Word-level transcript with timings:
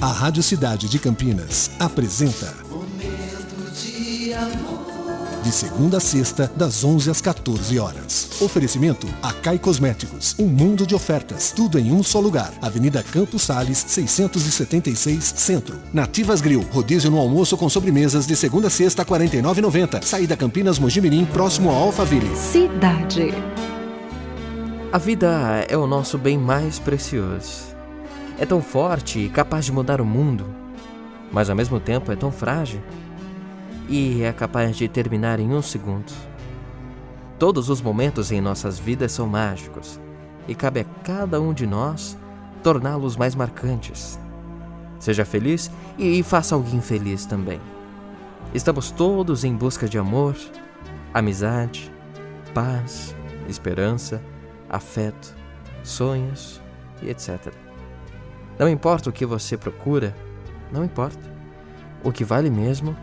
A 0.00 0.12
Rádio 0.12 0.44
Cidade 0.44 0.88
de 0.88 0.96
Campinas 0.96 1.72
apresenta 1.76 2.54
Momento 2.70 3.72
de 3.74 4.32
amor. 4.32 5.42
De 5.42 5.50
segunda 5.50 5.96
a 5.96 6.00
sexta, 6.00 6.48
das 6.54 6.84
11 6.84 7.10
às 7.10 7.20
14 7.20 7.80
horas. 7.80 8.30
Oferecimento 8.40 9.08
Acai 9.20 9.58
Cosméticos. 9.58 10.36
Um 10.38 10.46
mundo 10.46 10.86
de 10.86 10.94
ofertas. 10.94 11.50
Tudo 11.50 11.80
em 11.80 11.90
um 11.90 12.00
só 12.04 12.20
lugar. 12.20 12.52
Avenida 12.62 13.02
Campos 13.02 13.42
Sales, 13.42 13.84
676 13.88 15.34
Centro. 15.36 15.76
Nativas 15.92 16.40
Grill. 16.40 16.64
Rodízio 16.70 17.10
no 17.10 17.18
almoço 17.18 17.56
com 17.56 17.68
sobremesas 17.68 18.24
de 18.24 18.36
segunda 18.36 18.68
a 18.68 18.70
sexta, 18.70 19.02
R$ 19.02 19.08
49,90. 19.08 20.04
Saída 20.04 20.36
Campinas 20.36 20.78
Mojimirim, 20.78 21.24
próximo 21.24 21.70
a 21.70 21.74
Alphaville. 21.74 22.36
Cidade. 22.36 23.34
A 24.92 24.98
vida 24.98 25.66
é 25.68 25.76
o 25.76 25.88
nosso 25.88 26.16
bem 26.16 26.38
mais 26.38 26.78
precioso. 26.78 27.77
É 28.40 28.46
tão 28.46 28.62
forte 28.62 29.18
e 29.18 29.28
capaz 29.28 29.64
de 29.64 29.72
mudar 29.72 30.00
o 30.00 30.06
mundo, 30.06 30.46
mas 31.32 31.50
ao 31.50 31.56
mesmo 31.56 31.80
tempo 31.80 32.12
é 32.12 32.16
tão 32.16 32.30
frágil 32.30 32.80
e 33.88 34.22
é 34.22 34.32
capaz 34.32 34.76
de 34.76 34.86
terminar 34.86 35.40
em 35.40 35.52
um 35.52 35.60
segundo. 35.60 36.12
Todos 37.36 37.68
os 37.68 37.82
momentos 37.82 38.30
em 38.30 38.40
nossas 38.40 38.78
vidas 38.78 39.10
são 39.10 39.26
mágicos 39.26 40.00
e 40.46 40.54
cabe 40.54 40.80
a 40.80 40.84
cada 41.02 41.40
um 41.40 41.52
de 41.52 41.66
nós 41.66 42.16
torná-los 42.62 43.16
mais 43.16 43.34
marcantes. 43.34 44.20
Seja 45.00 45.24
feliz 45.24 45.68
e 45.98 46.22
faça 46.22 46.54
alguém 46.54 46.80
feliz 46.80 47.26
também. 47.26 47.60
Estamos 48.54 48.92
todos 48.92 49.42
em 49.42 49.54
busca 49.54 49.88
de 49.88 49.98
amor, 49.98 50.36
amizade, 51.12 51.92
paz, 52.54 53.16
esperança, 53.48 54.22
afeto, 54.68 55.34
sonhos 55.82 56.60
e 57.02 57.10
etc. 57.10 57.67
Não 58.58 58.68
importa 58.68 59.08
o 59.08 59.12
que 59.12 59.24
você 59.24 59.56
procura, 59.56 60.14
não 60.72 60.84
importa. 60.84 61.20
O 62.02 62.10
que 62.10 62.24
vale 62.24 62.50
mesmo 62.50 62.96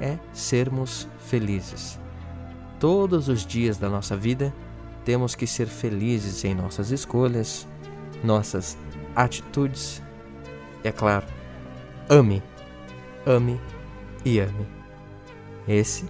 é 0.00 0.18
sermos 0.32 1.08
felizes. 1.26 1.98
Todos 2.78 3.28
os 3.28 3.44
dias 3.44 3.78
da 3.78 3.88
nossa 3.88 4.16
vida 4.16 4.52
temos 5.04 5.34
que 5.34 5.46
ser 5.46 5.66
felizes 5.66 6.44
em 6.44 6.54
nossas 6.54 6.90
escolhas, 6.90 7.66
nossas 8.22 8.76
atitudes. 9.14 10.02
E 10.84 10.88
é 10.88 10.92
claro, 10.92 11.26
ame, 12.08 12.42
ame 13.26 13.60
e 14.24 14.38
ame. 14.38 14.66
Esse 15.66 16.06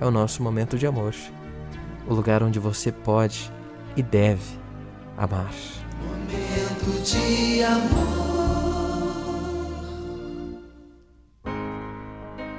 é 0.00 0.06
o 0.06 0.10
nosso 0.10 0.42
momento 0.42 0.78
de 0.78 0.86
amor, 0.86 1.14
o 2.06 2.14
lugar 2.14 2.42
onde 2.42 2.58
você 2.58 2.90
pode 2.90 3.52
e 3.96 4.02
deve 4.02 4.58
amar. 5.16 5.52
Momento 6.00 7.02
de 7.02 7.62
amor. 7.62 8.05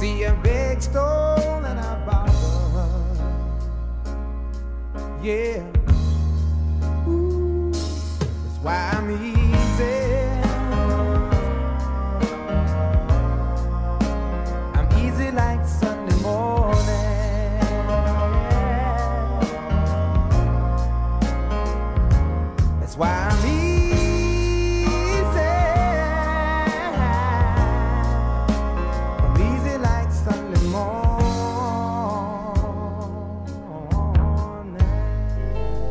see 0.00 0.22
a 0.22 0.32
big 0.42 0.80
stone 0.80 1.62
and 1.62 1.78
I 1.78 2.06
borrow. 2.06 3.20
Yeah. 5.22 5.79